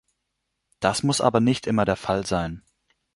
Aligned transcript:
Das 0.79 1.03
muss 1.03 1.21
aber 1.21 1.41
nicht 1.41 1.67
immer 1.67 1.85
der 1.85 1.95
Fall 1.95 2.25
sein. 2.25 2.63